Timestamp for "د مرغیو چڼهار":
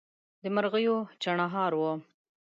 0.41-1.71